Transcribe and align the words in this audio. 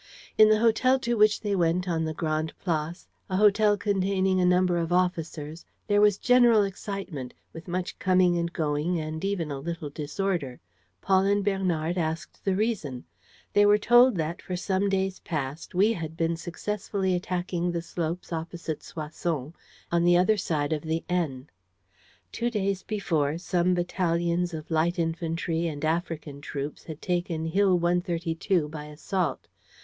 In 0.35 0.49
the 0.49 0.57
hotel 0.57 0.97
to 1.01 1.13
which 1.15 1.41
they 1.41 1.55
went 1.55 1.87
on 1.87 2.05
the 2.05 2.13
Grande 2.15 2.53
Place, 2.57 3.07
a 3.29 3.37
hotel 3.37 3.77
containing 3.77 4.41
a 4.41 4.45
number 4.47 4.79
of 4.79 4.91
officers, 4.91 5.63
there 5.85 6.01
was 6.01 6.17
general 6.17 6.63
excitement, 6.63 7.35
with 7.53 7.67
much 7.67 7.99
coming 7.99 8.35
and 8.35 8.51
going 8.51 8.99
and 8.99 9.23
even 9.23 9.51
a 9.51 9.59
little 9.59 9.91
disorder. 9.91 10.59
Paul 11.01 11.25
and 11.25 11.45
Bernard 11.45 11.99
asked 11.99 12.43
the 12.43 12.55
reason. 12.55 13.05
They 13.53 13.63
were 13.63 13.77
told 13.77 14.15
that, 14.15 14.41
for 14.41 14.55
some 14.55 14.89
days 14.89 15.19
past, 15.19 15.75
we 15.75 15.93
had 15.93 16.17
been 16.17 16.35
successfully 16.35 17.13
attacking 17.13 17.71
the 17.71 17.83
slopes 17.83 18.33
opposite 18.33 18.81
Soissons, 18.81 19.53
on 19.91 20.03
the 20.03 20.17
other 20.17 20.35
side 20.35 20.73
of 20.73 20.81
the 20.81 21.03
Aisne. 21.11 21.45
Two 22.31 22.49
days 22.49 22.81
before, 22.81 23.37
some 23.37 23.75
battalions 23.75 24.51
of 24.51 24.71
light 24.71 24.97
infantry 24.97 25.67
and 25.67 25.85
African 25.85 26.41
troops 26.41 26.85
had 26.85 27.03
taken 27.03 27.45
Hill 27.45 27.77
132 27.77 28.67
by 28.67 28.85
assault. 28.85 29.47